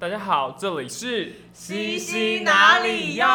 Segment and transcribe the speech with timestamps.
[0.00, 3.26] 大家好，这里是西西哪里哟？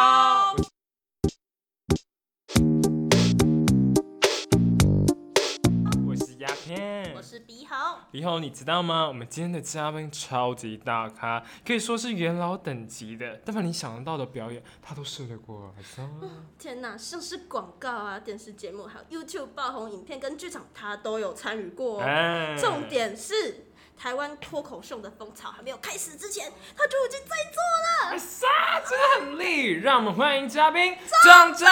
[6.08, 7.76] 我是鸦片，我是鼻猴。
[8.10, 9.06] 鼻猴，你知道吗？
[9.06, 15.74] 我们今天的嘉宾超级大咖，可以说是元老等级的，但凡你想得到的表演，他都试得过。
[16.58, 22.00] 天哪，像是广告啊、电视节目，还有 YouTube 爆红影片跟剧场，他都有参与过。
[22.00, 23.66] 哎重点是。
[23.96, 27.62] 台湾脱口秀的风潮还没有开始之前，他就已经在做
[28.12, 28.18] 了。
[28.18, 28.46] 啥？
[28.88, 29.82] 真的很厉害！
[29.82, 31.70] 让我们欢迎嘉宾壮壮。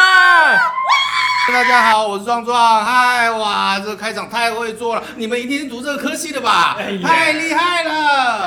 [1.49, 2.85] 大家好，我是壮壮。
[2.85, 6.77] 嗨，哇，这个开场太会做了，你们一定是读这个科系的吧？
[6.79, 8.47] 哎太厉害了！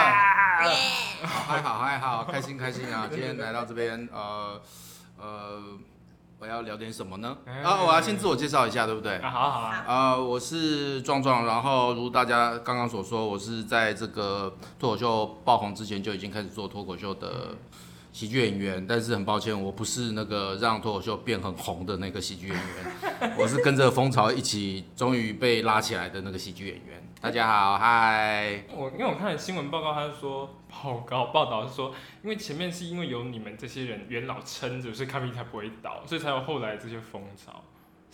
[0.70, 0.78] 耶！
[1.48, 3.08] 还好嗨好，开心开心啊！
[3.12, 4.62] 今天来到这边，呃
[5.20, 5.62] 呃，
[6.46, 7.36] 我要聊点什么呢？
[7.48, 9.18] 哎啊，我要先自我介绍一下，对不对？
[9.18, 17.56] 啊，好好啊，啊，我是壮壮，然后如大家刚刚所说，我是在这个脱口秀爆红之前就已经开始做脱口秀的
[18.16, 27.06] 喜剧演员，但是很抱歉，我不是那个让脱口秀变很红的那个喜剧演员， 我是跟着风潮一起，终于被拉起来的那个喜剧演员。
[27.20, 31.94] 大家好，嗨，我因为我看了新闻报告，他是说报告报道是说，
[32.24, 37.66] 因为前面是因为有你们这些人元老撑着，所以咖啡才不会倒，所以才有后来这些风潮，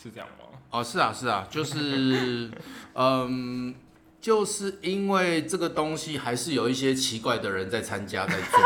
[0.01, 0.57] 是这样吗？
[0.71, 2.49] 哦，是啊，是啊，就是，
[2.95, 3.75] 嗯，
[4.19, 8.59] 就是因为这个东西还是有一些奇怪的人在参加在做。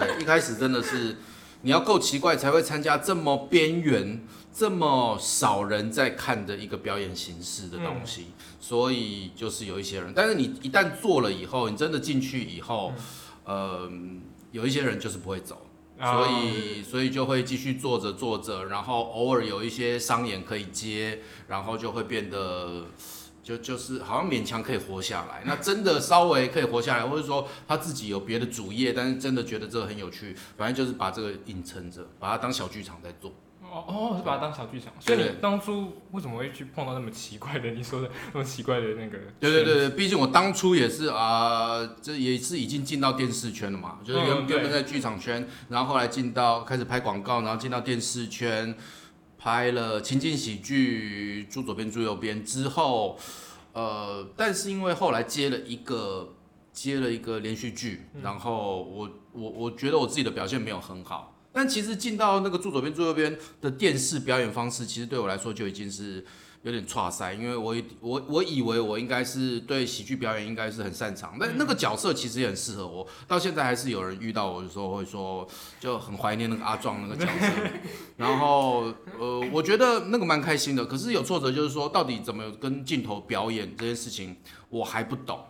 [0.00, 1.16] 对，一开始真的是
[1.62, 8.28] 你要够奇怪才会参加这么边缘、这么少人在看的一个表演形式的东西，
[8.58, 12.92] 所以就是有一些人，但是你一旦做了以后，你真的进去以后，
[13.44, 13.90] 呃，
[14.52, 15.66] 有一些人就是不会走。
[16.02, 22.86] 所以，所以就会继续做着做着，然后偶尔有一些商演可以接，然后就会变得
[23.42, 25.42] 就就是好像勉强可以活下来。
[25.44, 33.32] 那真的稍微可以活下来，或者说他自己有别的主业，但是真的觉得这个很有趣，反正就是把这个硬撑着，把它当小剧场在做。
[33.72, 37.70] 哦哦，是把它当小剧场，所以你当初为什么会去碰到那么奇怪的？
[37.70, 39.16] 你说的 那么奇怪的那个？
[39.38, 48.74] 对对对对，毕竟我当初也是啊、这也是已经进到电视圈了嘛，就是原原本在剧场圈，然后后来进到开始拍广告，然后进到电视圈，
[49.40, 53.18] 拍了情景喜剧《住左边住右边》之后，
[53.72, 56.34] 呃，但是因为后来接了一个
[56.74, 61.38] 接了一个连续剧，然后我我我觉得我自己的表现没有很好。
[61.52, 66.22] 但其实进到那个住左边住右边的电视表演方式，其实对我来说就已经是
[66.62, 73.06] 有点岔塞，因为我我我以为我应该是对喜剧表演应该是很擅长，但那个角色其实也很适合我。
[73.26, 75.48] 到现在还是有人遇到我的时候会说，
[75.80, 77.46] 就很怀念那个阿壮那个角色。
[78.18, 84.36] 然后呃，我觉得那个蛮开心的，可是有挫折，就是说到底怎么跟镜头表演这件事情，
[84.68, 85.40] 我还不懂。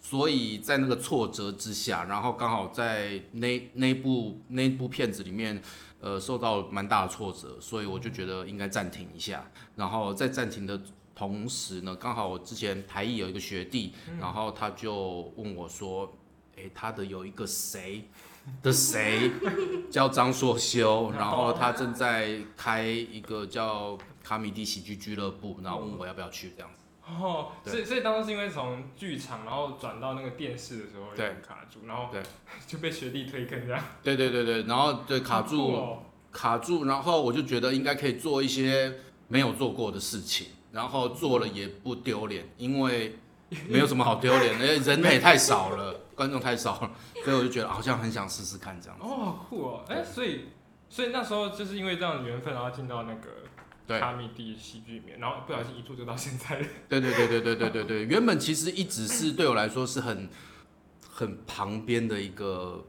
[0.00, 5.60] 所以在那个挫折之下，然后刚好在那那部那部片子里面，
[6.00, 9.50] 呃，受到蛮大的挫折，所以我就觉得应该暂停一下。
[9.74, 10.80] 然后在暂停的
[11.14, 16.12] 同时呢，刚好我之前台艺有一个学弟，然后他就问我说
[16.56, 18.04] ：“诶，他的有一个谁
[18.62, 19.30] 的谁
[19.90, 32.22] 叫张硕修， 然后他正在开一个叫卡米蒂喜剧俱乐部，然后问我要不要去这样子。”哦，对所以所以当时是因为从剧场然后转到那个电视的时候有对点卡住，然后对
[32.66, 35.74] 就被学弟推坑这样，对对对对，然后对卡住。
[35.74, 43.16] 哦卡住，然后我就觉得应该可以做一些没有做过的事情，然后做了也不丢脸，因为
[43.66, 46.90] 没有什么好丢脸的，因为人也太少了，观众太少了，
[47.24, 49.04] 所以我就觉得好像很想试试看这样子。
[49.04, 49.84] 哦，好酷哦！
[49.88, 50.44] 哎、所以
[50.90, 53.28] 所以那时候就是因为这样的缘分，然后进到那个
[53.88, 53.98] 对。
[53.98, 56.60] 卡米蒂戏剧里面，然后不小心一做就到现在。
[56.60, 56.66] 了。
[56.88, 60.28] 对对对对对对对对， 原本其实一直是对我来说是很
[61.08, 62.86] 很旁边的一个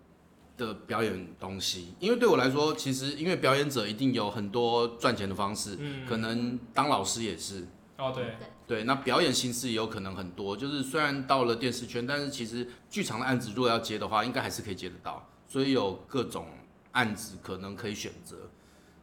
[0.58, 6.06] 的表演东西，因为对我来说，其实因为表演者一定有很多赚钱的方式，嗯。
[6.06, 7.66] 可能当老师也是，
[7.98, 8.36] 哦，对，
[8.68, 16.46] 对，那表演形式也有可能很多，就是虽然到了电视圈，但是其实剧场的案子如果要接的话，应该还是可以接得到，所以有各种
[16.92, 18.36] 案子可能可以选择。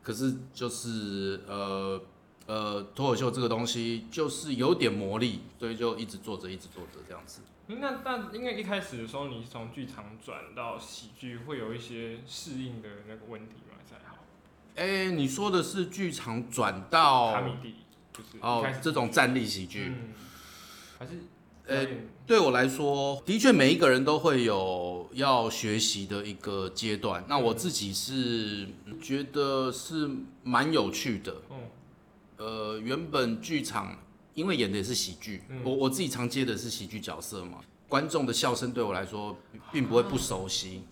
[0.06, 2.00] 可是就是呃
[2.46, 7.40] 呃，脱口秀这个东西就是有点魔力，所以就一直做着，一直做着这样子。
[7.66, 13.78] 那那因为一开始的时候，你从剧场转到喜剧，会有一些适应的那个问题吗？
[13.84, 14.18] 才好。
[14.76, 17.74] 哎、你说的是剧场转卡到米蒂
[18.12, 20.12] 就是哦这种站立喜剧，嗯，
[21.00, 21.14] 还是
[21.66, 21.86] 呃
[22.26, 27.24] 对我来说，的确每一个人都会有要学习的一个阶段。
[27.28, 28.66] 那我自己是
[29.00, 30.10] 觉得是
[30.42, 31.34] 蛮有趣的。
[31.50, 31.56] 嗯
[32.38, 33.98] 呃，原本剧场
[34.34, 39.36] 因为演的也是喜剧，嗯我我自己常接的是喜剧角色嘛，观众的笑声对我来说
[39.72, 40.82] 并不会不熟悉。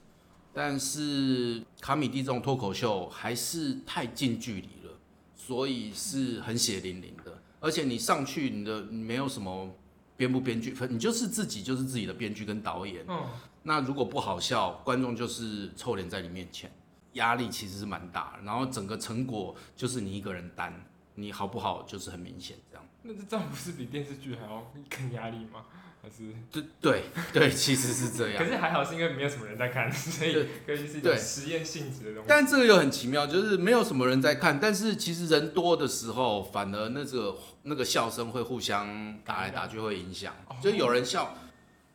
[0.53, 4.99] 但是卡米蒂这种脱口秀还是太近距离了，
[5.37, 7.43] 所以是很血淋淋的。
[7.61, 9.69] 而且你上去，你的你没有什么
[10.17, 13.05] 编不编剧，你就是自己就是自己的编剧跟导演。
[13.09, 13.25] 嗯，
[13.63, 16.71] 那如果不好笑，观众就是臭脸在你面前，
[17.15, 18.39] 压力其实是蛮大。
[18.45, 20.73] 然后整个成果就是你一个人担，
[21.15, 22.87] 你好不好就是很明显这样。
[23.03, 25.65] 那这这样不是比电视剧还要更压力吗？
[26.05, 26.35] 还是？
[26.53, 27.03] 对对
[27.33, 28.45] 对，其实是这样可。
[28.45, 32.27] 是还好是因为没有什么人在看， 所以对可以是一种对实验性质的东西。
[32.29, 40.35] 但这个又很奇妙，就是没有什么人在看，但是其实人多的时候，反而那个那个笑声会互相打来打去，会影响。
[40.61, 41.35] 就有人笑，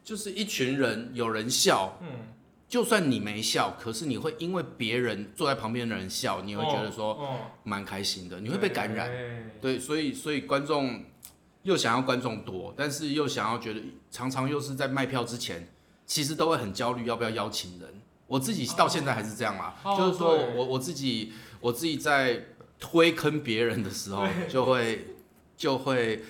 [0.04, 2.08] 就是一群人有人笑，嗯，
[2.68, 9.12] 就算你没笑，可是你会因为别人坐在旁边的人笑，你会觉得说哦，蛮开心的，你会被感染。
[9.12, 9.52] 染。
[9.62, 11.04] 对，所以所以观众
[11.70, 13.80] 又想要观众多，但是又想要觉得
[14.10, 15.72] 常常又是在卖票之前，
[16.08, 18.02] 其实都会很焦虑要不要邀请人。
[18.26, 21.32] 我自己到现在还是这样啦，哦就是说我我自己
[21.62, 22.44] 我自己在
[22.80, 25.06] 推坑别人的时候，就会
[25.56, 26.24] 就会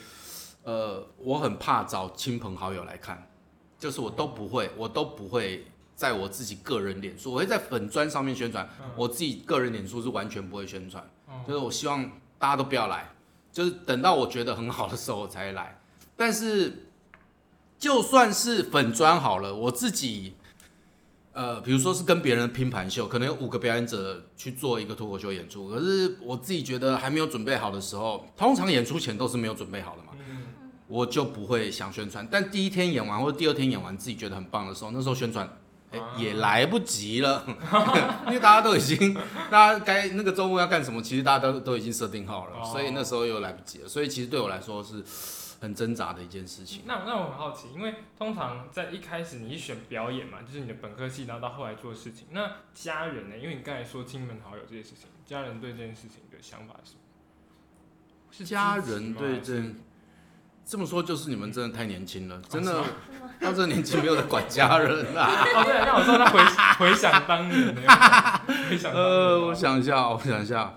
[0.64, 3.30] 呃，我很怕找亲朋好友来看，
[3.80, 5.66] 就是我都不会，我都不会。
[6.00, 13.12] 在我自己个人脸书，我会在粉砖上面宣传，嗯我自己个人脸书是完全不会宣传，哦就是我希望大家都不要来，
[13.52, 15.80] 就是等到我觉得很好的时候我才来。
[16.16, 16.88] 但是
[17.78, 20.34] 就算是粉砖好了，我自己，
[21.34, 30.10] 呃，比如说是跟别人拼盘秀，可能有五个表演者去做一个脱口秀演出，可是我自己觉得还没有准备好的时候，通常演出前都是没有准备好的嘛，
[30.88, 32.28] 我就不会想宣传。
[32.30, 35.50] 但第一天演完或者第二天演完，自己觉得很棒的时候，那时候宣传。
[36.18, 37.44] 也来不及了，
[38.28, 39.14] 因为大家都已经，
[39.50, 43.88] 大家该那个周末要干什么，其实大家都都已经设定好了，哦所以那时候又来不及了。
[43.88, 45.04] 所以其实对我来说是
[45.62, 46.84] 很挣扎的一件事情。
[46.86, 52.28] 那那我很好奇，因为通常在一开始你一选表演嘛，就是你的本科系，然后到后来做事情。
[52.32, 53.38] 那家人呢？
[53.38, 57.02] 因为你刚才说亲朋好友这些事情，家人对这件事情的想法是什么？
[58.32, 59.60] 是家人对这
[60.70, 62.86] 这么说，就是你们真的太年轻了，真的是吗
[63.42, 65.28] 到这个年纪没有人管家人啦。
[65.56, 66.40] 哦，对，那我说他回
[66.78, 67.82] 回想当年的，
[68.70, 70.76] 回想当年呃，我想一下，我想一下，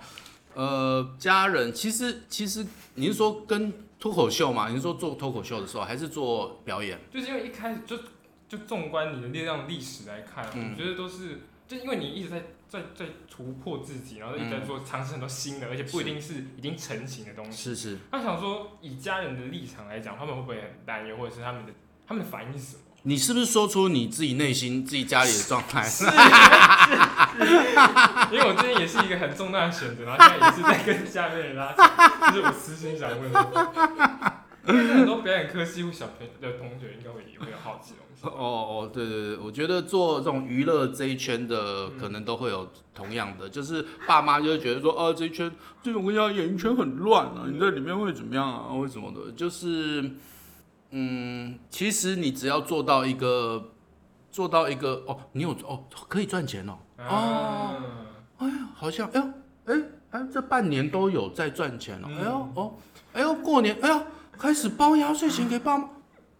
[0.55, 4.67] 呃，家人其实其实你是说跟脱口秀嘛？
[4.69, 6.99] 你是说做脱口秀的时候，还是做表演？
[7.13, 7.95] 就是因为一开始就
[8.49, 12.43] 就纵观你的力量历史来看，嗯我觉得都是，就因为你一直在
[12.73, 17.75] 在在突破自己，然后一直在做尝试很多新的，而且不一定是已经成型的东西。
[17.75, 21.73] 是是，他想说，以家人的立场来讲，他们会不会很担忧，或者是他们的
[22.07, 22.79] 他们的反应是什么？
[23.03, 25.83] 你是不是说出你自己内心、自己家里的状态？
[25.83, 26.05] 是，
[28.31, 33.31] 因为我最近也是一个很重大的选择，然后现在也是在跟下面人拉扯，就是我私心想问
[34.65, 38.12] 很多表演科系或小朋友的同学应该会也会有好奇的东西。
[38.29, 50.11] 哦哦，对对对，我觉得做这种娱乐这一圈的，可能都会有同样的，就是爸妈就会觉得说，哦、这一圈，这种我跟你讲，演艺圈很乱啊，你在里面会怎么样啊，或什么的，就是，
[50.91, 53.71] 嗯，其实你只要做到一个，
[54.31, 57.75] 做到一个，哦，你有哦，可以赚钱哦，哦
[58.37, 59.27] 哎呀，好像，哎呦，
[59.65, 62.17] 哎哎，这半年都有在赚钱了、嗯。
[62.17, 62.75] 哎呦，哦，
[63.13, 64.01] 哎呦，过年，哎呦，
[64.37, 65.89] 开始包压岁钱给爸妈，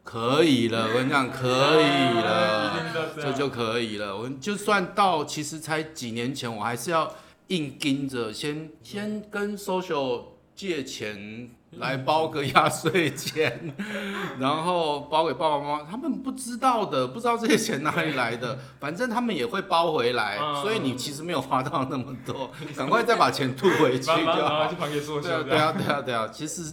[0.04, 1.48] 可以了，我跟你讲，可
[1.82, 2.74] 以了。
[3.16, 4.16] 这就可以了。
[4.18, 7.12] 我就算到其实才几年前，我还是要
[7.48, 10.24] 硬盯着，先先跟 social
[10.56, 13.74] 借钱来包个压岁钱，
[14.40, 24.76] 然后包给爸爸妈妈，他们不知道的，不知道这些钱哪里来的， 反正他们也会包回来，嗯所以你其实没有花到那么多，赶快再把钱吐回去就好去。
[24.76, 26.72] 还给硕对啊，修，对啊，对啊，对啊，其实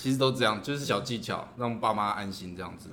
[0.00, 2.88] 其实都这样，就是小技巧，让爸妈安心这样子。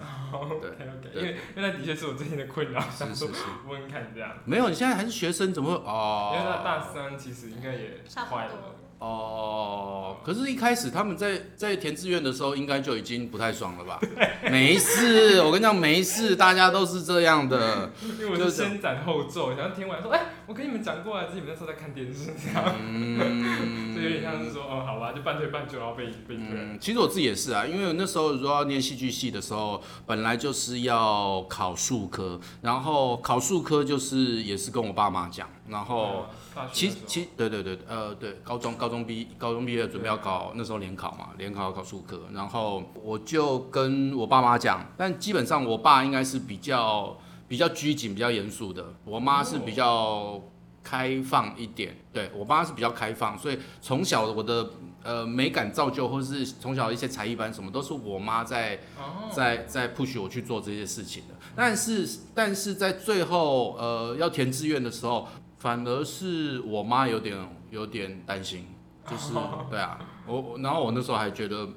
[0.61, 0.75] 对 OK，
[1.15, 6.35] 因为因为那的确是我最近的困扰，想说是是是，问问看这样，没有，你现在还是学生，怎么会哦？
[6.35, 8.53] 因为他大三其实应该也差不多快了。
[8.99, 13.99] 哦，可是，一开始他们在在填志愿的时候，应该就已经不太爽了吧？
[14.49, 17.91] 没事，我跟你讲，没事，大家都是这样的。
[18.01, 26.45] 因为我是先斩后奏，然后听完说，哎、我跟你们讲过啊，自己们那时候在看电视，这样，嗯， 就有点像是说，哦，好吧，就半推半就，然后被被推。
[26.49, 36.25] 嗯，其实我自己也是啊，因为那时候如果要念戏剧系的时候，本来就是要考数科，然后考数科就是也是跟我爸妈讲，然后。
[36.71, 50.41] 其其对对对，呃对，高中高中毕高中毕业准备要考那时候联考嘛，联考要考数科，然后我就跟我爸妈讲，但基本上我爸应该是比较比较拘谨、比较严肃的，我妈是比较
[50.83, 54.69] 开放一点，对我妈是比较开放，所以从小我的
[55.03, 61.35] 呃美感造就，或是从小一些才艺班什么，都是我妈在哦，在在 push 我去做这些事情的。
[61.55, 67.37] 但是但是在最后呃要填志愿的时候，反而是我妈有点
[67.69, 68.65] 有点担心，
[69.09, 69.33] 就是
[69.69, 71.67] 对啊，我我然后我那时候还觉得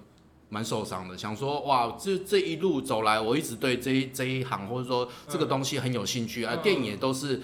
[0.49, 7.41] 蛮受伤的，想说哇，这这一路走来，我一直对这一这一行或者说这个东西很有兴趣啊，嗯电影也都是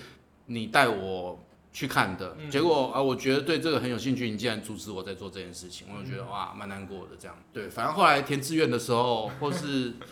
[0.47, 1.39] 你带我。
[1.73, 7.09] 去看的嗯结果啊，我觉得对这个很有兴趣，你竟然阻止我在做这件事情，我就觉得嗯哇，蛮难过的。
[7.19, 10.07] 这样对，反正后来填志愿的时候，或是呃，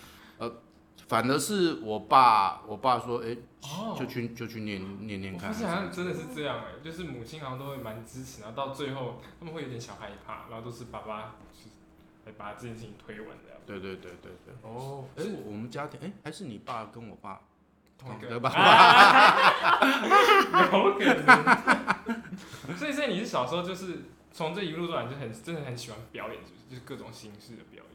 [1.15, 5.61] 反而是我爸，我爸说，哎、哦就去就去念念念看我发。
[5.61, 11.69] 现好像真的是这样哎、就是母亲好像都会蛮支持，然后到最后他们会有点小害怕，然后都是爸爸就是
[12.27, 13.61] 来把这件事情推完的。
[13.65, 14.53] 对对对对对。
[14.63, 17.43] 哦，哎、我们家庭，哎、还是你爸跟我爸
[17.97, 18.51] 同一个对吧？
[20.73, 22.77] 有可能。
[22.77, 26.65] 所以，所以你是小时候就是从这一路走来，你就很真的很喜欢表演，是不是？
[26.71, 27.94] 就是各种形式的表演。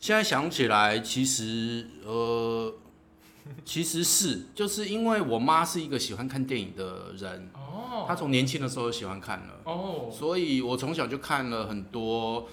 [0.00, 2.74] 现在想起来，其实呃，
[3.64, 9.60] 其实是，就是因为我妈是一个喜欢看电影的人，哦，她从年轻的时候就喜欢看了。
[9.64, 12.48] 哦，所以我从小就看了很多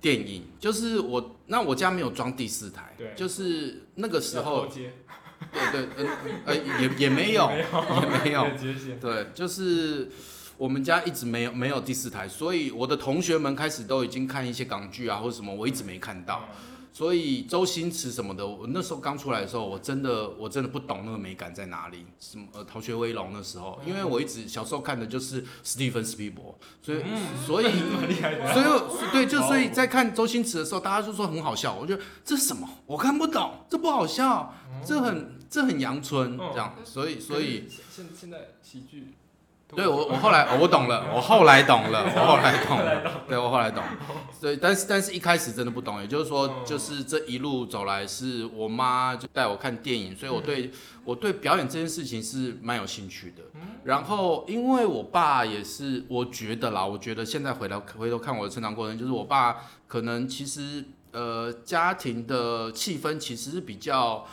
[0.00, 3.12] 电影，就是我那我家没有装第四台，对。
[3.14, 4.92] 就是那个时候对
[5.72, 8.46] 对，呃呃也 也没有，也没有。
[9.00, 10.10] 对，就是
[10.60, 16.44] 我们家一直没有没有第四台，所以我的同学们开始都已经看一些港剧啊或者什么，我一直没看到。
[16.92, 22.04] 所以周星驰什么的，我那时候刚出来的时候，我真的我真的不懂那个美感在哪里。
[22.18, 26.98] 什么呃《逃学威龙》那时候，因为我一直小时候看的就是史蒂芬·斯皮伯，所以、
[27.46, 27.64] 所以。
[27.64, 32.68] 所以我对，就所以在看周星驰的时候，大家就说很好笑，我觉得这是什么？
[32.84, 39.14] 我看不懂，这不好笑，这很这很阳春嗯这样，所以所以现现在喜剧，
[39.74, 43.82] 对我我后来哦我懂了，我后来懂了，我后来懂了，对我后来懂，
[44.40, 50.70] 对，但是但是一开始真的不懂，也就是说嗯，就是这一路走来是我妈就带我看电影，所以我对
[51.04, 53.42] 我对表演这件事情是蛮有兴趣的。
[53.84, 64.26] 然后因为我爸也是，我觉得啦，我觉得现在回来回头看我的成长过程，就是我爸可能其实呃家庭的气氛其实是比较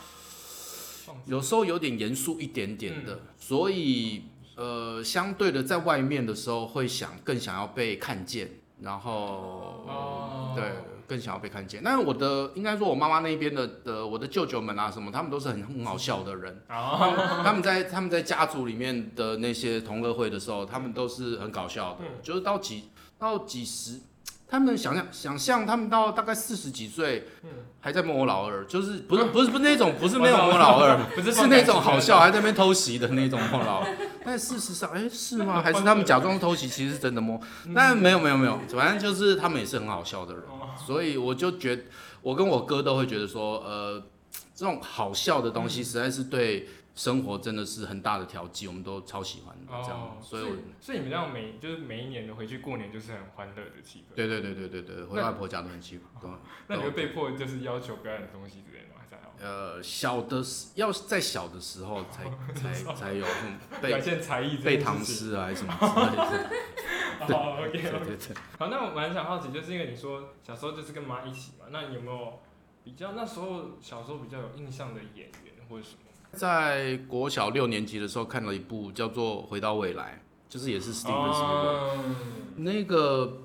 [1.26, 4.24] 有时候有点严肃一点点的，所以
[4.58, 8.50] 呃，相对的在外面的时候会想更想要被看见，
[8.82, 10.64] 然后、哦对
[11.06, 11.80] 更想要被看见。
[11.82, 16.60] 但是我的应该说，我妈妈那边的的我的舅舅们啊什么，他们都是很很好笑的人。
[16.68, 24.00] 哦，他们在他们在家族里面的那些同乐会的时候，他们都是很搞笑的，嗯就是到几到几十。
[24.48, 27.50] 他们想象想象，他们到大概四十几岁，嗯。
[27.80, 33.96] 还在摸老二，就是不是不是不是那种 不是没有摸老二，不是是那种好笑，还在那边偷袭的那种摸老二。
[34.24, 35.62] 但事实上，哎、是吗？
[35.62, 37.40] 还是他们假装偷袭，其实是真的摸？
[37.72, 40.74] 但没有没有没有，反正就是他们也是很好笑的人，哦。
[40.84, 41.84] 所以我就觉得，
[42.20, 44.02] 我跟我哥都会觉得说，呃，
[44.54, 50.56] 这种好笑的东西实在是对生活真的是很大的调剂，我们都超喜欢的这样哦，，所以我。
[50.80, 54.16] 所以你们这样每就是每一年的回去过年就是很欢乐的气氛。
[54.16, 56.20] 对对对对对对，回外婆家都很喜欢。
[56.20, 56.28] 都
[56.66, 58.94] 那你会被迫就是要求表演的东西之类的吗？
[58.98, 59.44] 还是？
[59.46, 64.78] 呃，小的时要在小的时候才才才有嗯表现才艺这背。
[64.78, 66.50] 唐诗啊，还是什么之类的。
[67.32, 67.82] 好，OK 对。
[67.82, 68.36] 对对。
[68.58, 72.40] 好，那我蛮想好奇，就是因为你说小时候就是跟妈一起嘛，那你有没有
[72.82, 76.07] 比较那时候小时候比较有印象的演员或者什么？
[76.32, 81.54] 在国小六年级的时候看了一部叫做《回到未来》，就是也是史蒂芬斯皮伯。
[81.54, 82.14] 哦
[82.56, 83.38] 那个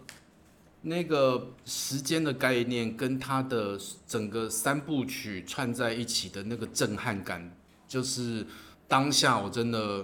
[0.81, 7.55] 那个时间的概念跟他的整个三部曲串在一起的那个震撼感，
[7.87, 8.45] 就是
[8.87, 10.03] 当下我真的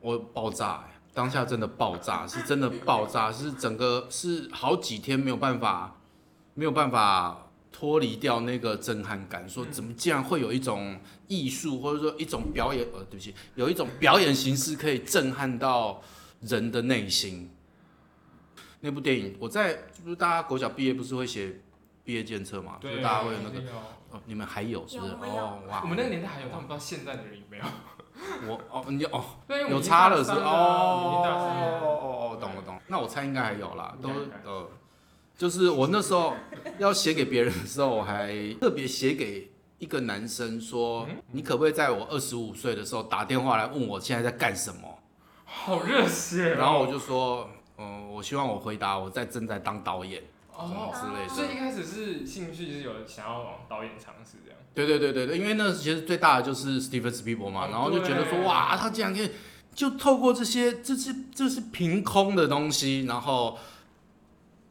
[0.00, 5.96] 我爆炸、欸，当下真的爆炸，是真的爆炸，是整个是好几天没有办法
[6.54, 7.45] 没有办法
[7.78, 16.00] 脱离掉那个震撼感，说怎么竟然会有一种艺术或者说一种表演，呃，对不起，有一种表演形式可以震撼到
[16.40, 17.50] 人的内心。
[18.80, 21.60] 那部电影，我在就是大家国小毕业不是会写
[22.02, 23.60] 毕业检测嘛，就是对，大家会有那个
[24.10, 25.12] 哦，你们还有是不是？
[25.12, 25.36] 有我们有。
[25.36, 27.64] 哦，哇，我们那个年代还有，但我不知道现在的人有没有。
[28.48, 29.22] 我哦，你哦。
[29.68, 32.80] 有差了是哦哦哦哦，懂了懂了。
[32.86, 34.66] 那我猜应该还有啦，都应该呃，
[35.36, 36.34] 就是我那时候
[36.78, 44.98] 要写给别人的时候，我还特别写给一个男生说，嗯你可不可以在我二十五岁的时候打电话来问我现在在干什么？
[45.44, 46.56] 好热血哦。
[46.56, 50.22] 然后我就说，嗯，我希望我回答我在正在当导演
[50.56, 51.34] 哦，之类的。
[51.34, 54.58] 所以一开始是兴趣就是有想要往导演尝试这样。
[54.72, 59.30] 对对对对对，因为那其实最大的就是史蒂芬斯皮伯嘛，哦然后就觉得说哇，他竟然可以
[59.74, 63.58] 就透过这些这些这是凭空的东西，然后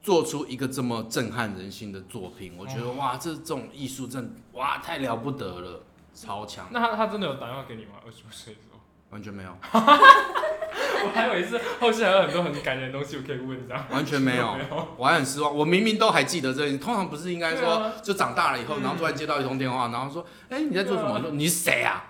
[0.05, 5.83] 做出一个这么震撼人心的作品，我觉得哇，这这种艺术真的哇太了不得了，
[6.13, 7.93] 超强，那他他真的有打电话给你吗？
[8.05, 8.74] 二十五岁的时候，
[9.15, 13.85] 完全没有， 我还以为是后续还有很多很感人的东西我可以问这样。
[13.89, 14.57] 完全没有。
[14.97, 21.17] 我还很失望，我明明都还记得这件，通常不是应该说啊，就长大了以后，嗯然后突然接到一通电话，然后说，哎、你在做什么？
[21.21, 22.03] 说你是谁啊？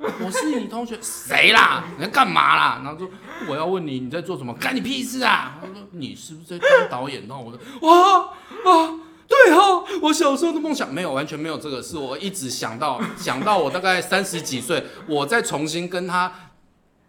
[0.00, 1.84] 我是你同学， 谁啦？
[1.96, 2.80] 你在干嘛啦？
[2.82, 3.08] 然后说
[3.46, 5.54] 我要问你你在做什么，干你屁事啊！
[5.60, 7.28] 他说你是不是在当导演？
[7.28, 8.18] 然后我说哇
[8.64, 8.99] 啊，
[9.30, 16.32] 对哦，我小时候的梦想没有，完全没有这个，是我一直想到 想到我大概三十几岁，我再重新跟他。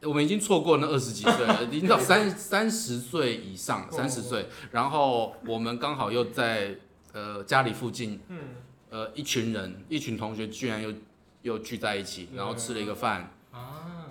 [0.04, 4.50] 我们已经错过那二十几岁了，已经到三三十岁以上，三十岁。
[4.72, 6.76] 然后我们刚好又在
[7.14, 8.40] 呃家里附近，嗯，
[8.90, 10.92] 呃一群人，一群同学居然又
[11.44, 14.08] 又聚在一起，然后吃了一个饭，啊，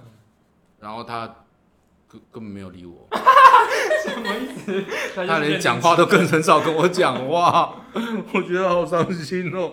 [0.79, 1.27] 然后他
[2.09, 3.09] 根根本没有理我，
[4.11, 4.85] 什么意思？
[5.27, 7.75] 他连讲话都更很少跟我讲话，
[8.33, 9.73] 我觉得好伤心哦。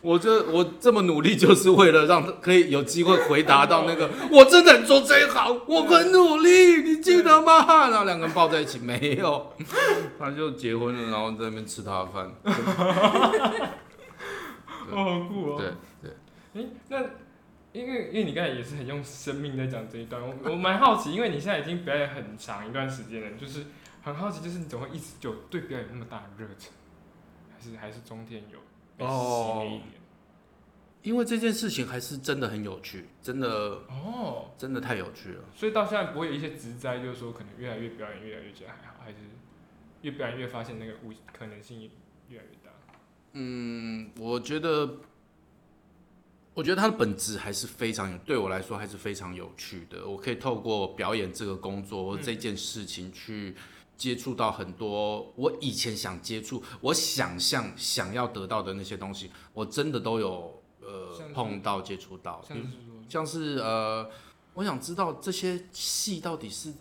[0.00, 7.66] 我这我这么努力，就是为了让他可以有机会回答到那个， 我真的很做这一行，我很努力，你记得吗？
[7.90, 9.52] 然后两个人抱在一起，没有，
[10.18, 12.30] 他就结婚了，然后在那边吃他的饭。
[14.90, 15.60] 哦，好酷哦。
[15.60, 15.72] 对
[16.54, 16.98] 对，诶，那
[17.72, 23.66] 因为因为你刚才也是很用生命在讲这一段，我我蛮好奇，因为你现在已经表演很长一段时间了，就是
[24.02, 26.72] 很好奇，就是你怎么会一直就对表演那么大的热忱，
[27.54, 28.58] 还是还是中间有
[28.96, 29.84] 被熄了一点？
[31.02, 33.48] 因为这件事情还是真的很有趣，真的
[33.88, 35.44] 哦，真的太有趣了。
[35.54, 39.18] 所以到现在不会有一些职灾，就是说可能越来越表演越来越觉得还好，还是
[40.02, 41.80] 越表演越发现那个无可能性
[42.28, 42.70] 越来越大。
[43.32, 44.96] 嗯，我觉得，
[46.58, 50.04] 我觉得它的本质还是非常有，对我来说还是非常有趣的。
[50.04, 53.54] 我可以透过表演这个工作或这件事情去
[53.96, 62.44] 接触到很多我以前想接触、我想象想要得到的那些东西，我真的都有呃碰到、接触到。
[62.48, 62.66] 像是，
[63.08, 64.10] 像是呃，
[64.54, 66.74] 我想知道这些戏到底是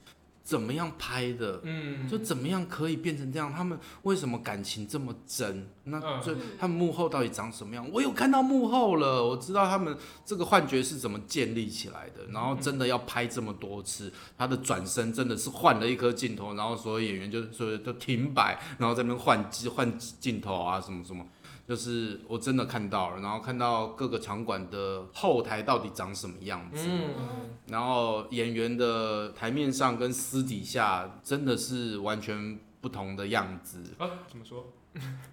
[0.48, 3.52] 怎么样拍的，嗯，就怎么样可以变成这样？
[3.52, 5.68] 他们为什么感情这么真？
[5.84, 7.86] 那嗯就他们幕后到底长什么样？
[7.92, 12.26] 我有看到幕后了，我知道他们这个幻觉是怎么建立起来的。
[12.32, 21.26] 然后真的要拍这么多次，他的转身真的是换了一颗镜头，然后所有演员就所以都停摆，然后在那边换机换镜头啊什么什么。
[21.68, 34.72] 就是我真的看到了，然后看到各个场馆的后台到底长什么样子，嗯，然后演员的台面上跟私底下真的是完全不同的样子啊，怎么说？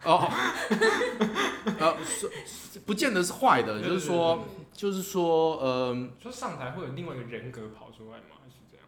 [0.03, 0.29] 哦，
[1.79, 1.97] 呃，
[2.85, 8.37] 不见得是坏的，就是说，就是说，呃、说上台会有另外一个人格跑出来吗？
[8.43, 8.87] 还是这样？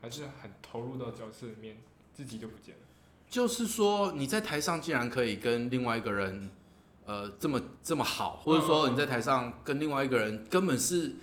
[0.00, 1.78] 还是很投入到角色里面，
[2.14, 2.80] 自己就不见了？
[3.28, 6.50] 就是说你在台上竟然可以跟另外一个人，
[7.10, 11.16] 呃，这么这么好，或者说你在台上跟另外一个人根本是。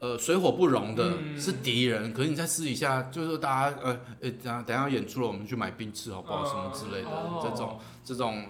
[0.00, 6.44] 呃，水火不容的、嗯是敌人，可是你在私底下就是大家呃呃，等下等下演出了，我们去买冰吃好不好？
[6.44, 8.44] 什么之类的，哦这种这种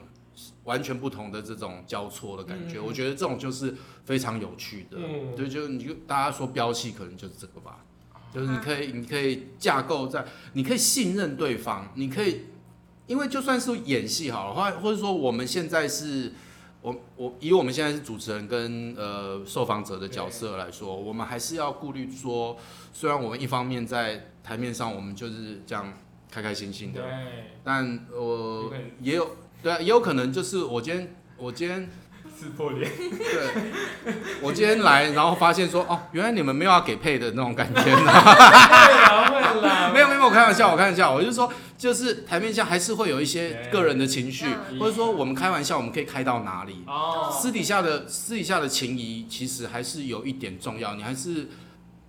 [0.64, 3.73] 完全不同的这种交错的感觉，嗯我觉得这种就是
[4.05, 4.97] 非常有趣的。
[4.99, 7.85] 嗯对，就你就大家说标戏，可能就是这个吧，
[8.35, 12.47] 就是你可以你可以架构在，你可以信任对方，你可以，
[13.07, 16.33] 因为就算是演戏好了，或或者说我们现在是。
[16.85, 22.59] 我我以我们现在是主持人跟呃受访者的角色来说，我们还是要顾虑说，
[22.92, 25.90] 虽然我们一方面在台面上我们就是这样
[26.31, 27.11] 开开心心的，对，
[27.64, 31.88] 但呃有可能也有对啊，也有可能就是我今天我今天
[32.37, 32.90] 撕破脸。
[32.99, 46.82] 对，我今天来，然后发现说哦，原来你们没有要给配的那种感觉， 会啦会啦，没有没有，我开玩笑，我开玩笑，我就说就是台面下还是会有一些个人的情绪，嗯或者说我们开玩笑，我们可以开到哪里？
[46.87, 51.48] 哦，私底下的私底下的情谊其实还是有一点重要，你还是。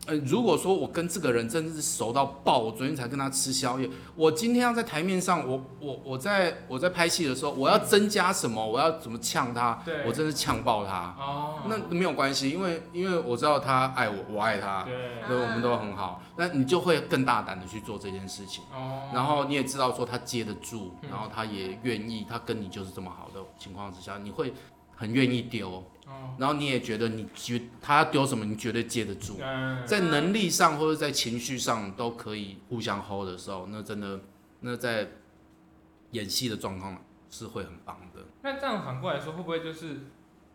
[0.05, 11.15] 呃，如果说我跟这个人真的是熟到爆，我昨天才跟他吃宵夜，我今天要在台面上，我我我在我在拍戏的时候，我要增加什么，我要怎么呛他，我真是呛爆他。
[11.19, 14.93] 哦，那没有关系，因为因为我知道他爱我，我爱他，对，
[15.27, 16.21] 对，我们都很好。
[16.37, 21.09] 那你就会更大胆的去做这件事情，哦，然后你也知道说他接得住，嗯。
[21.09, 24.53] 然后他也愿意，他跟你就是这么好的情况之下，你会
[24.95, 25.83] 很愿意丢，哦，
[26.37, 29.37] 然后你也觉得你觉他丢什么，你绝对接得住。
[29.41, 34.21] 嗯，在能力上或者在情绪上都可以互相 hold 的时候，那真的
[34.61, 35.09] 那在
[36.11, 38.25] 演戏的状况是会很棒的。
[38.41, 39.97] 那这样反过来说，会不会就是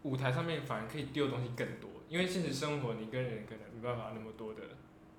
[0.02, 1.90] 舞台上面反而可以丢的东西更多？
[2.08, 4.60] 因为现实生活你跟人可能没办法那么多的，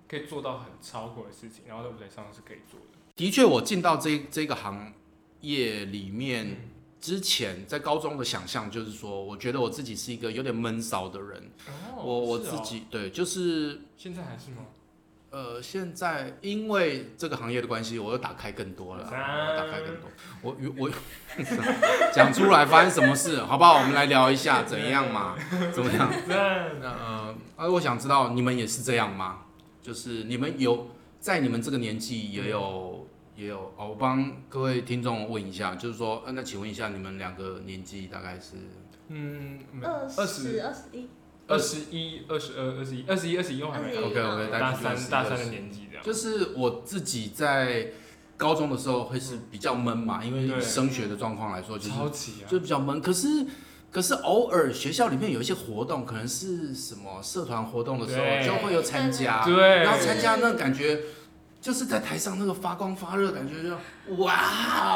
[0.07, 2.97] 可以做到很超过的事情，然后在舞台上是可以做的。
[3.15, 4.93] 的确，我进到这这个行
[5.39, 6.69] 业里面，
[7.01, 11.51] 之前在高中的想象就是说，我觉得我自己是一个有点闷骚的人。
[11.97, 14.57] 哦我我自己对，就是现在还是吗？
[15.31, 20.09] 呃，现在因为这个行业的关系，我又打开更多了，我打开更多。
[20.41, 20.91] 我我
[22.13, 23.79] 讲出来发生什么事，好不好？
[23.79, 25.35] 我们来聊一下怎样嘛？
[25.73, 26.11] 怎么样？
[26.27, 26.35] 那，
[26.81, 29.45] 呃，啊，我想知道你们也是这样吗？
[29.81, 33.00] 就是你们有在你们这个年纪也有
[33.35, 38.55] 也有哦，我帮各位听众问一下，就是说，呃，那请问一下，你们两个年纪大概是？
[39.07, 41.07] 嗯，二二十、十二十一，
[41.47, 46.03] 二十一、二十二、二十一、二十一、二十一，我还没21 OK OK，大三大三的年纪这样。
[46.03, 47.87] 就是我自己在
[48.37, 53.01] 高中的时候会是比较闷嘛，因为升学的状况来说，就是超级啊，就比较闷。
[53.01, 53.45] 可是
[53.91, 59.43] 可是偶尔学校里面有一些活动，可能是什么社团活动的时候，就会有参加。
[59.43, 61.01] 对，然后参加那感觉，
[61.61, 64.33] 就是在台上那个发光发热，感觉就哇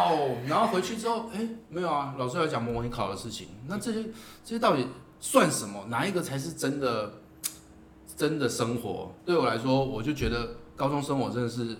[0.09, 0.35] 哦！
[0.47, 4.03] 然后回去之后，哎，没有啊，老师要讲模拟考的事情，那这些
[4.43, 4.87] 这些到底
[5.19, 5.85] 算什么？
[5.89, 7.21] 哪一个才是真的
[8.17, 9.13] 真的生活？
[9.23, 11.77] 对我来说，我就觉得高中生活真的是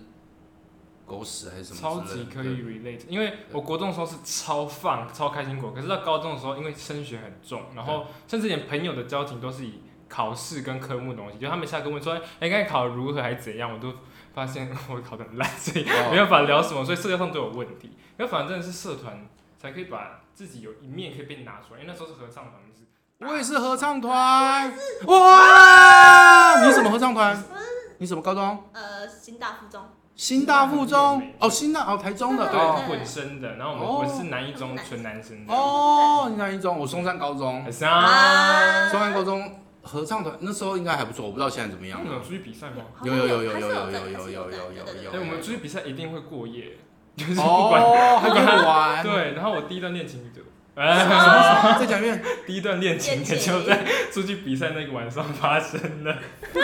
[1.08, 13.91] 狗屎还是什么超级可以 relate，因为我国中的时候是超放、超开心果，可是到高中的时候，因为升学很重，然后甚至连朋友的交情都是以考试跟科目的东西，就他们下课问说，哎，刚才考得如何还是怎样，我都
[14.36, 17.98] 发现我考得很烂，所以哦没办法聊什么，所以社交上都有问题。
[18.19, 19.26] 因为反正是社团
[19.58, 22.86] 才可以把自己有一面可以被拿出来，因为那时候是合唱团，就是
[23.32, 24.74] 我也是合唱团，
[25.08, 26.65] 哇！
[26.65, 27.41] 你什么合唱团？
[27.98, 28.63] 你什么高中？
[28.74, 29.82] 呃，新大附中，
[30.15, 36.78] 新大附中哦，新大哦，台中的对混生的，然后我们哦我是南一中纯男生的，哦，你南一中？
[36.78, 39.50] 我松山高中还，是啊，松山高中
[39.86, 42.84] 合唱团那时候应该还不错，我不知道现在怎么样有出去比赛吗？
[43.04, 46.78] 有有有有有有有有有有有有对对对对，我们出去比赛一定会过夜，
[47.15, 49.04] 就是不管哦，还可以玩。
[49.06, 50.48] 对，然后我第一段恋情就，什
[50.82, 52.21] 哎，么再讲一遍。
[52.48, 56.13] 第一段恋情也就在出去比赛那个晚上发生的。
[56.52, 56.63] 对，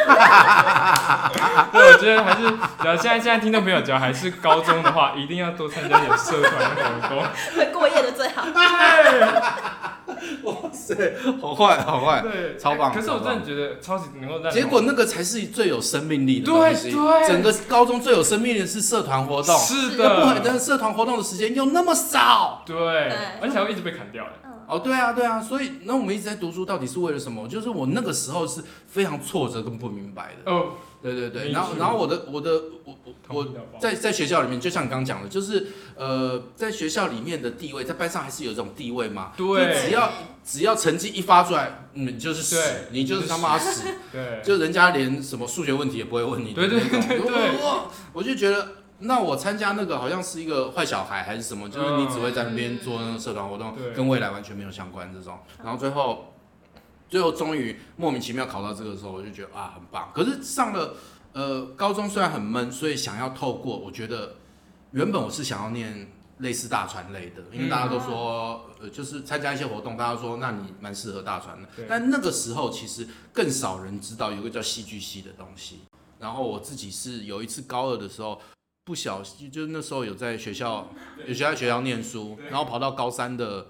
[1.94, 2.50] 我觉得还是，
[2.82, 6.52] 只要现在现在听众朋友，只要还是高中的话，一定要多参加点社团
[7.02, 7.24] 活动。
[7.56, 8.44] 会过夜的最好。
[10.44, 12.22] 哇塞，好坏好坏。
[12.22, 16.92] 对，超棒可是我真的觉得超级能够让结果那个才是最有生命力的对东西。
[16.92, 22.64] 对整个高中最有生命力的是社团活动，是的不可的，能社团活动的时间又那么少。
[22.66, 22.78] 对，
[23.42, 24.32] 而且还会一直被砍掉的。
[24.46, 27.48] 嗯，哦，对啊，对啊，所以那我们一直在读书，到底是为了什么？
[27.48, 30.52] 就是我那个时候是非常挫折跟不明白的。
[30.52, 32.52] 哦，对对对，然后然后我的我的
[32.86, 32.96] 我
[33.30, 39.32] 我我在在学校里面，就像你刚刚讲的，就是呃，在学校里面的地位，在班上还是有这种地位嘛。
[39.38, 40.12] 就对，只要
[40.44, 42.62] 只要成绩一发出来，嗯你就是死，
[42.92, 46.80] 你就是他妈死，对，就人家连什么数学问题也不会问你的对对。
[46.80, 48.76] 对对对我我就觉得。
[49.04, 55.40] 那我参加那个好像是一个坏小孩还是什么，就是你只会在那边做那个社团活动，对跟未来完全没有相关这种。
[55.64, 56.36] 然后最后，
[57.12, 60.10] 最后终于莫名其妙考到这个时候，我就觉得啊很棒。
[60.16, 60.96] 可是上了
[61.34, 64.38] 呃高中虽然很闷，所以想要透过，我觉得
[64.92, 71.68] 原本我是想要念类似大船类的，因为大家都说、呃就是参加一些活动，大家说那你蛮适合大船的。
[71.88, 75.82] 但那个时候其实更少人知道有个叫戏剧系的东西。
[76.18, 78.42] 然后我自己是有一次高二的时候。
[78.84, 80.90] 不小心，就是那时候有在学校，
[81.28, 83.68] 有学在学校念书，然后跑到高三的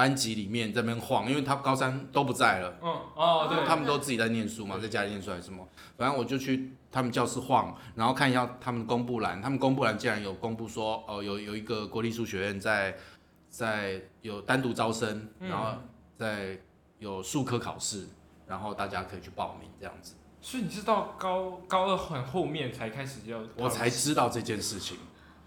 [0.00, 12.96] 班级里面在那边晃，因为他高三都不在了，嗯，哦，对，他们都自己在念书嘛，在家里念书还是什么，反正我就去他们教室晃，然后看一下他们公布栏，他们公布栏竟然有公布说，哦，有有一个国立数学院在
[13.50, 15.50] 在有单独招生，嗯。
[15.50, 15.78] 然后
[16.16, 16.58] 在
[16.98, 18.08] 有数科考试，
[18.46, 24.96] 然后大家可以去报名这样子，所以你是到高高二很后面才开始要，我才，知道这件事情。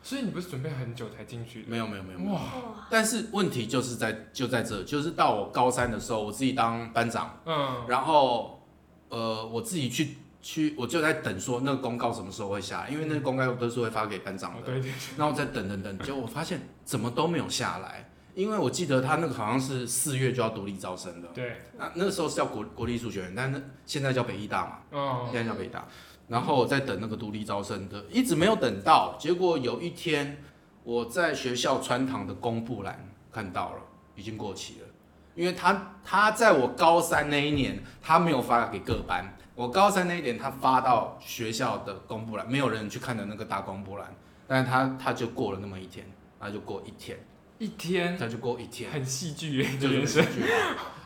[0.04, 1.70] 所以你不是准备很久才进去的？
[1.70, 2.34] 没有没有没有没有。
[2.34, 2.42] 哇，
[2.90, 8.62] 但是问题就是在就在这，就是到我高三的时候，我自己当班长，嗯，然后
[9.08, 14.60] 呃，我自己去去，我就在等说那个公告什么时候会下来，因为那个公告都是会发给班长的。
[14.60, 25.88] 哦对对，然后我再等等等，结果我发现怎么都没有下来，因为我记得他那个好像是四月就要独立招生的，对，那那个时候是叫国国立数学院，但那现在叫北医大嘛，嗯，现在叫北大，
[26.28, 30.42] 然后我在等那个独立招生的，一直没有等到，结果有一天
[30.84, 33.82] 我在学校穿堂的公布栏看到了，
[34.16, 34.88] 已经过期了，
[35.36, 44.16] 因为他他在我高三那一年他没有发给各班，我高三那一年他发到学校的公布栏，没有人去看的那个大公布栏，
[44.48, 46.06] 但是他他就过了那么一天，
[46.40, 47.18] 他就过一天，
[47.64, 50.22] 一天才就过一天，很戏剧耶，就这件事。
[50.22, 50.48] 是这句话。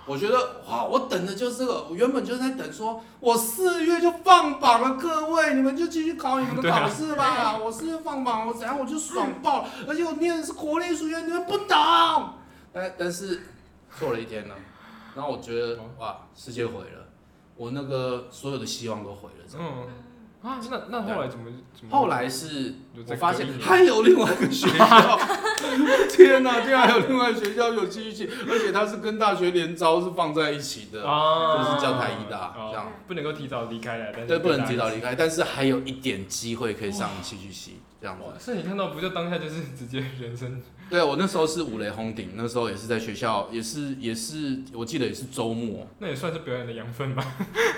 [0.08, 7.58] 我觉得哇，我等的就是这个，我原本就是在等说，我四月就放榜了，各位你们就继续考你们的考试吧。
[7.62, 11.78] 我四月放榜，我怎样我就爽爆了，而且我念的是国立书院，你们不懂。
[12.72, 13.42] 但但是
[13.98, 14.56] 错了一天了，
[15.14, 17.10] 然后我觉得哇，世界毁了，
[17.58, 19.46] 我那个所有的希望都毁了。
[19.46, 21.92] 这样嗯啊，那那后来怎么怎么？
[21.92, 25.20] 后来是我发现还有另外一个学校，
[26.18, 34.90] 天哪、竟然还有另外学校有戏剧系，而且它是跟大学联招是放在一起的，啊，就是叫台一大哦这样不能够提早离开了，但是对，不能提早。
[34.90, 38.24] 离开，但是还有一点机会可以上戏剧系这样子。
[38.24, 45.86] 哇，所以你看到不就当下就是直接人生对我那时候是五雷轰顶，那时候也是在学校，也是也是，我记得也是周末。
[46.00, 47.24] 那也算是表演的养分吧，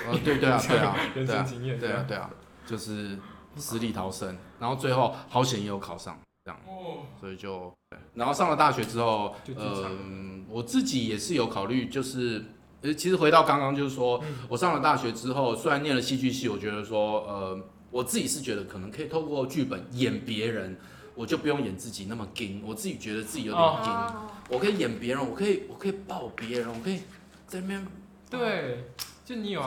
[0.07, 1.79] 呃，对对啊， 对啊，人生经验。
[1.79, 2.29] 对啊，对啊，
[2.67, 3.17] 就是
[3.55, 6.59] 死里逃生，然后最后好险也有考上，这样。
[6.65, 7.99] 哦，所以就，对。
[8.15, 12.43] 然后上了大学之后嗯，我自己也是有考虑，就是，
[12.81, 14.35] 呃，其实回到刚刚就是说，嗯。
[14.49, 17.59] 我上了大学之后，虽然念了戏剧系，我觉得说，呃，
[17.91, 20.77] 我自己是觉得可能可以透过剧本演别人，
[21.13, 23.79] 我就不用演自己那么硬，我自己觉得自己有点哦。
[23.83, 27.01] 硬，哦，我可以演别人，我可以，我可以抱别人，我可以
[27.45, 27.87] 在那边，
[28.29, 28.85] 对，
[29.23, 29.61] 就你有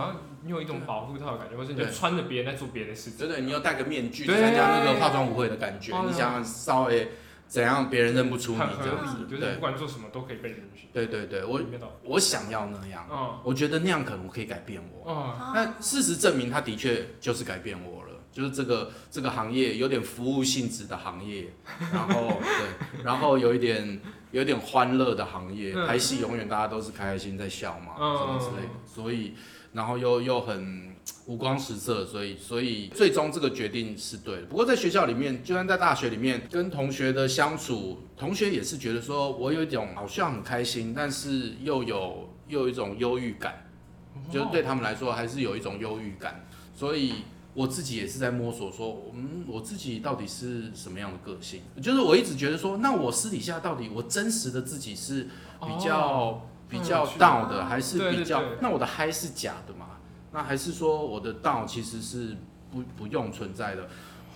[0.44, 3.18] 你有一种保护套的感觉，或是你就穿着别人在做别的事情。
[3.18, 7.12] 对对，你要戴个面具对参加那个化妆舞会的感觉哦，你想想稍微
[7.46, 10.88] 怎样，别人认不出你很这样子是对不管做什么都可以被允许。
[10.92, 11.61] 对对对，我
[12.05, 13.07] 我想要那样。
[13.09, 15.11] 哦我觉得那样可能可以改变我。
[15.11, 18.09] 哦，那事实证明，他的确就是改变我了。
[18.33, 21.52] 就是这个这个行业有点服务性质的行业，
[21.92, 24.00] 然后对，然后有一点
[24.31, 28.72] 有点欢乐的行业，嗯拍戏永远大家都是开开心在笑嘛，嗯什么之类的。
[28.87, 29.35] 所以，
[29.72, 30.94] 然后又又很
[31.26, 34.42] 五光十色，所以所以最终这个决定是对的。
[34.42, 43.66] 不过在学校里面，就算在大学里面跟同学的相处，同学也是觉得说我有一种好像很开心，但是又有又有一种忧郁感。
[44.30, 46.44] 就是对他们来说还是有一种忧郁感，
[46.76, 51.62] 所以我自己也是在摸索说，嗯，我自己到底是什么样的个性？
[51.82, 55.28] 就是我一直觉得说，那我私底下到底我真实的自己是
[55.62, 59.87] 比较、哦比较嗯有趣 down 的，还是比较对对对那我的嗨是假的嘛？
[60.32, 62.37] 那还是说我的 down 其实是
[62.70, 63.87] 不不用存在的？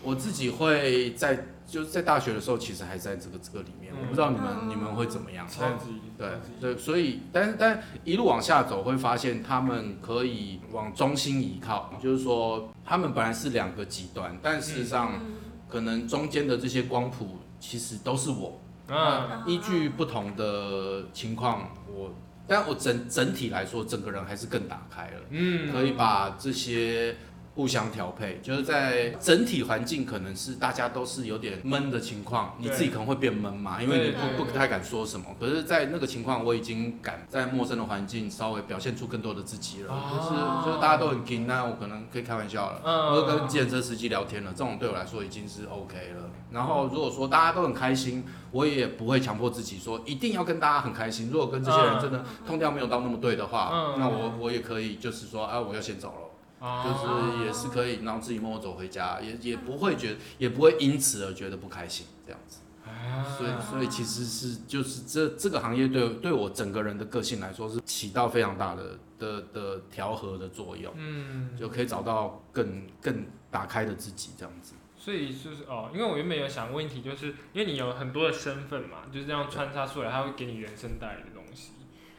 [0.02, 5.48] 我自己会在就是在大学的时候，其实还在这个这个里面，嗯我不知道你们、嗯你们会怎么样？
[5.48, 6.28] 超级对
[6.60, 15.34] 对，所以但是但一路往下走，会发现他们可以往中心依靠，就是说他们本来是两个极端，但事实上嗯
[15.68, 18.60] 可能中间的这些光谱其实都是我。
[18.88, 22.14] 啊，依据不同的情况，我
[22.48, 27.16] 但我整整体来说，整个人还是更打开了，嗯，可以把这些。
[27.56, 35.26] 互相调配，就是在整体环境可能是大家都是有点闷的情况，你自己可能会变闷嘛，因为你不不太敢说什么。
[35.40, 42.82] 可是，在那个情况，我已经敢在陌生的环境稍微表现出更多的自己了，啊就是就是大家都很紧，那我可能可以开玩笑了。
[42.84, 46.30] 嗯，或者跟计程车司机聊天了，这种对我来说已经是 OK 了。
[46.50, 51.30] 然后如果说大家都很开心，我也不会强迫自己说一定要跟大家很开心。
[51.32, 56.25] 如果跟这些人真的通调没有到那么对的话，嗯那我我也可以就是说，啊，我要先走了。
[56.58, 62.58] 啊就是也是可以，然后自己默默走回家，也也不会觉得，也不会因此而觉得不开心这样子。
[62.86, 74.74] 啊所以所以其实是就是这这个行业对对我整个人的个性来说是起到非常大的的的调和的作用，嗯，就可以找到更更打开的自己这样子。
[74.96, 81.72] 所以就是哦，因为我原本有想问题，就是因为你有很多的身份嘛，就是这样穿插出来，它会给你人生带来的东西。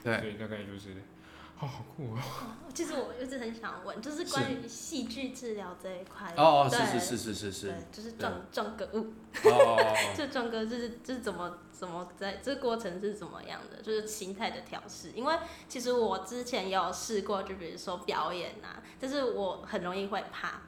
[0.04, 0.96] 对所以大概就是，
[1.60, 2.20] 哦，好酷哦。
[2.74, 6.32] 其实我一直很想问，就是关于戏剧治疗这一块。
[6.38, 15.10] 哦，对是是是是是是对，，就是壮壮哥，嗯，哦，这壮哥就是就是怎么怎么在这过程是怎么样的，就是心态的调试。
[15.16, 15.36] 因为
[15.68, 20.62] 其实我之前也有试过，就比如说表演啊，但是我很容易会怕，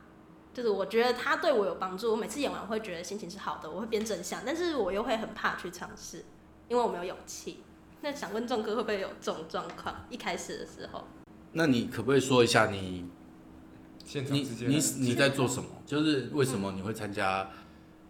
[0.51, 6.25] 就是我觉得他对我有帮助，我每次演完会觉得心情是好的，我会变正向，但是我又会很怕去尝试，
[6.67, 7.63] 因为我没有勇气。
[8.01, 10.05] 那想问仲哥会不会有这种状况？
[10.09, 11.05] 一开始的时候，
[11.53, 15.69] 那你可不可以说一下你你现场直接你你在做什么？
[15.85, 17.49] 就是为什么你会参加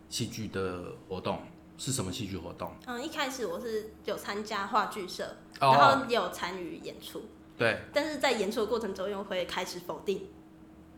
[0.10, 1.40] 戏剧的活动？
[1.78, 2.74] 是什么戏剧活动？
[2.88, 5.24] 嗯，一开始我是有参加话剧社，
[5.62, 7.22] 哦然后也有参与演出，
[7.58, 10.28] 对，但是在演出的过程中又会开始否定。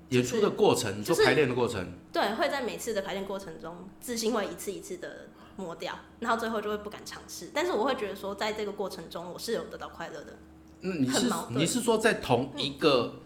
[0.10, 7.52] 演出的过程，就是排练的过程，对，会在每次的排练过程中，自信会一次一次的磨掉，然后最后就会不敢尝试。
[7.54, 10.38] 但是我会觉得说，在这个过程中，我是有得到快乐的。
[10.82, 13.20] 那你是你是说在同一个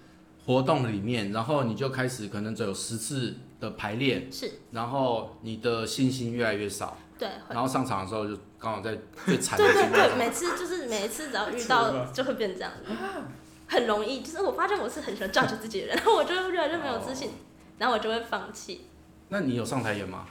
[0.45, 10.17] 活动里面，然后你就开始可能只有十次的排练，是然后你的信心越来越少，对，然后上场的时候就刚好在最惨的对对对。
[10.17, 12.91] 每次就是每一次只要遇到就会变这样子，
[13.67, 14.21] 很容易。
[14.21, 17.31] 就是我发现我是很喜欢 judge 自己的人，然 后我就越来越没有自信，
[17.77, 18.81] 然后我就会放弃。
[19.29, 20.27] 那你有上台演吗？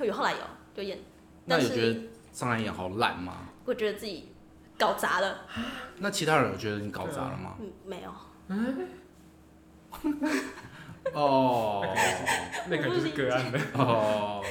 [0.00, 0.38] 有后来有
[0.76, 0.96] 就演，
[1.48, 2.00] 那有觉得
[2.32, 3.48] 上来演好烂吗？
[3.64, 4.32] 我觉得自己
[4.78, 5.40] 搞砸了，
[5.96, 7.56] 那其他人有觉得你搞砸了吗？
[7.60, 8.12] 嗯，没有。
[11.14, 11.82] 哦
[12.68, 13.58] 那可能就是个案的。
[13.74, 14.42] 哦，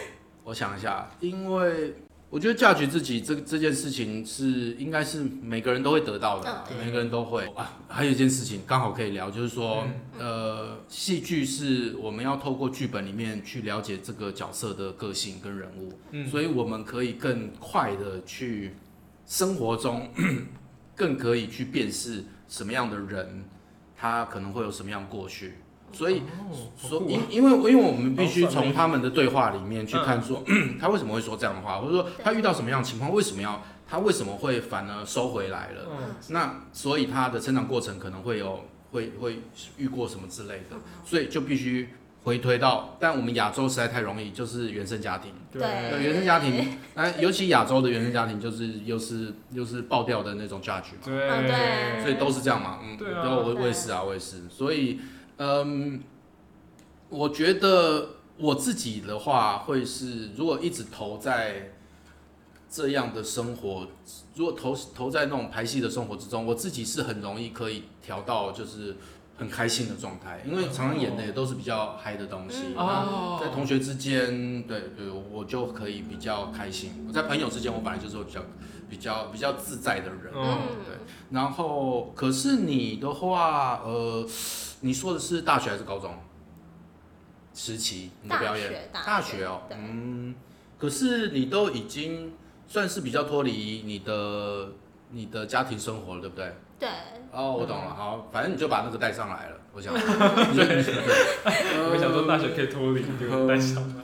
[0.44, 1.94] 我想一下，因为
[2.30, 7.80] 我觉得嫁娶自己这这件事情是应该是每个人都会得到的每个人都会啊。
[7.88, 9.88] 还有一件事情刚好可以聊，就是说，
[10.20, 18.76] 嗯呃，戏剧是我们要透过剧本里面去了解这个角色的个性跟人物，嗯所以我们可以更快的去
[19.26, 20.10] 生活中
[20.96, 23.46] 更可以去辨识什么样的人，
[23.96, 25.54] 他可能会有什么样的过去。
[25.92, 26.22] 所以，
[26.78, 30.44] 所因因为因为我们必须从他们的对话里面去看说，
[30.80, 35.88] 他为什么会说这样的话，或者说他遇到什么样的情况，为什么要他为什么会反而收回来了？
[35.90, 36.16] 嗯。
[36.30, 39.42] 那所以他的成长过程可能会有会会
[39.78, 41.90] 遇过什么之类的，所以就必须
[42.24, 45.32] 回推到，但我们亚洲实在太容易，就是原生家庭。
[45.52, 45.62] 对。
[45.62, 51.06] 对原生家庭，那尤其亚洲的原生家庭，就是又是又是爆掉的那种 judge 嘛。
[51.06, 51.30] 对。
[51.30, 52.02] 嗯对。
[52.04, 53.24] 所以都是这样嘛，嗯，对啊。
[53.24, 55.00] 我我我也是啊，我也是，所以，
[55.38, 56.02] 嗯，
[57.10, 61.74] 我觉得我自己的话会是，如果一直投在
[62.70, 63.88] 这样的生活，
[64.36, 68.98] 如果投投在那种排戏的生活之中，我自己是很容易可以调到就是
[69.38, 73.38] 很开心的状态，因为常常演的也都是比较嗨的东西，哦。
[73.40, 78.42] 在同学之间，对对，我就可以比较开心；我在朋友之间，我本来就是会比较
[78.90, 80.34] 比较比较自在的人。
[80.34, 80.58] 嗯。
[80.84, 80.98] 对，
[81.30, 84.28] 然后可是你的话，呃，
[84.82, 86.14] 你说的是大学还是高中
[87.54, 88.12] 时期？
[88.22, 90.36] 你的表演大学大学哦，嗯，
[90.78, 92.34] 可是你都已经
[92.68, 94.70] 算是比较脱离你的
[95.12, 96.56] 你的家庭生活了，对不对？
[96.80, 96.90] 对，
[97.32, 99.92] 哦，我懂了，好，反正你就把那个带上来了，我想。
[101.90, 104.04] 我想说大学可以脱离，就带上来。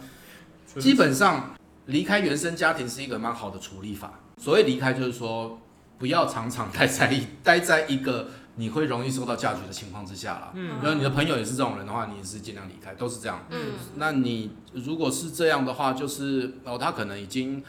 [0.82, 1.54] 基本上
[1.86, 4.20] 离开原生家庭是一个蛮好的处理法。
[4.38, 5.60] 所谓离开，就是说
[6.00, 10.52] 不要常常待在一待在一个你会容易受到价值的情况之下啦。
[10.54, 13.46] 嗯然后你的朋友也是这种人的话，你也是尽量离开，都是这样。
[13.50, 17.64] 嗯，那你如果是这样的话，就是哦，他可能已经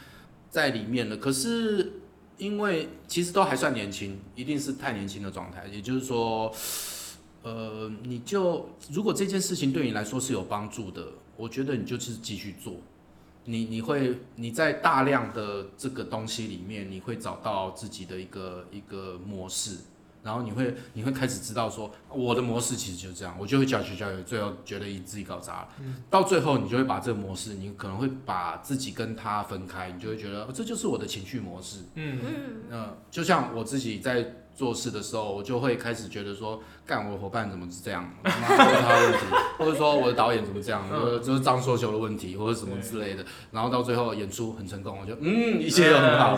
[0.50, 2.00] 在里面了，可是
[2.36, 6.52] 因为其实都还算年轻，一定是太年轻的状态，也就是说，
[7.42, 12.74] 呃，你就如果这件事情对你来说是有帮助的，我觉得你就是继续做。
[13.46, 19.76] 你你会你在大量的这个东西里面，你会找到自己的一个一个模式，
[20.24, 25.68] 然后你会你会开始知道说，我的模式其实就是这样，我就会教学教学，最后觉得自己搞砸了，
[26.08, 31.80] 到最后你就会把这个模式，你可能会把自己跟他分开，你就会觉得、哦这就是我的情绪模式。
[31.94, 39.26] 嗯，嗯，呃，就像我自己在做事的时候，我就会开始觉得说，干我伙伴怎么是这样，妈都是他的问题，
[39.58, 46.36] 或者说我的导演怎么这样，嗯就是就是张硕球的问题，或者什么之类的，然后到最后演出很成功，我就嗯，一切都很好。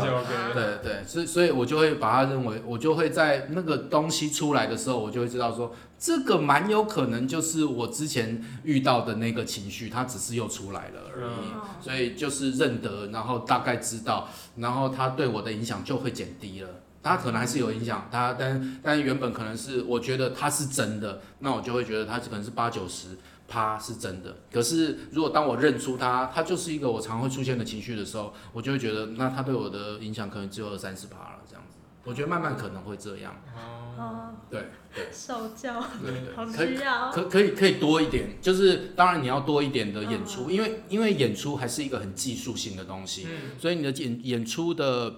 [0.55, 11.25] 对对，所以所以我就会把它认为，我就会在那个东西出来的时候，我就会知道说，这个蛮有可能就是我之前遇到的那个情绪，它只是又出来了而已。
[11.25, 16.69] 嗯所以就是认得，然后大概知道，然后它对我的影响就会减低了。
[17.07, 23.17] 它可能还是有影响，它但但原本可能是我觉得它是真的，那我就会觉得它可能是八九十
[23.47, 24.39] 趴是真的。
[24.53, 31.77] 可是如果当我认出它，它就是一个我常会出现的情绪的时候，我就会觉得那它对我的影响可能只有二三十趴了这样子。
[32.03, 45.15] 我觉得慢慢可能会这样，哦，哦，对对受教，对对， 好可以需要，可可以可以多一点，就是当然你要多一点的演出，因为因为演出还是一个很技术性的东西，嗯，所以你的演演出的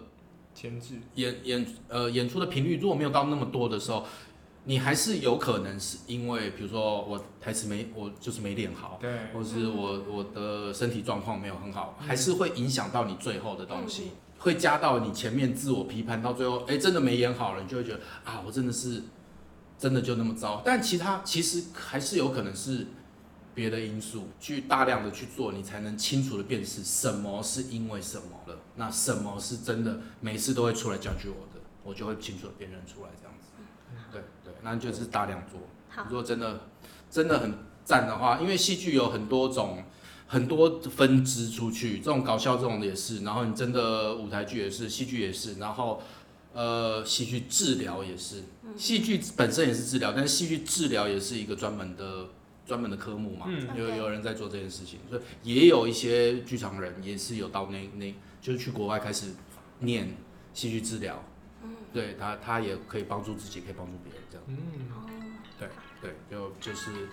[0.59, 4.05] 前置，演演呃演出的频率如果没有到那么多的时候，
[4.65, 19.05] 你还是有可能是因为比如说我台词没我就是没练好，对，或是我我的身体状况没有很好，还是会影响到你最后的东西，会加到你前面自我批判，到最后哎真的没演好了，你就会觉得啊我真的是
[19.79, 22.89] 真的就那么糟，但其他其实还是有可能是。
[23.55, 33.49] 别的因素去大量的去做，你才能清楚的辨识什么是因为什么了，那什么是真的，每次都会出来教训我的，我就会清楚的辨认出来这样子。
[34.11, 35.61] 对对，那就是大量做。
[35.91, 36.69] 好如果真的
[37.11, 39.85] 真的很赞的话，因为戏剧有很多种。
[40.31, 46.03] 很多分支出去，这种搞笑这种的也是，然后你真的舞台剧也是，戏剧也是，然后
[46.53, 48.43] 呃，戏剧治疗也是，
[48.77, 52.27] 戏剧本身也是治疗，但是戏剧治疗也是一个专门的
[52.67, 55.23] 专门的科目嘛，嗯有有人在做这件事情，所以
[55.55, 59.35] 也有一些剧场人也是有到那那，就是去国外开始
[59.81, 60.17] 念
[60.55, 61.23] 戏剧治疗，
[61.63, 64.57] 嗯对他他也可以帮助自己，可以帮助别人这样，嗯，
[64.93, 65.07] 哦，
[65.59, 65.69] 对
[66.01, 67.09] 对，就就是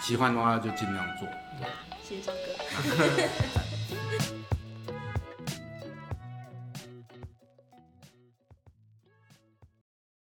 [0.00, 1.28] 喜欢的话就尽量做。
[2.02, 2.38] 写一首歌。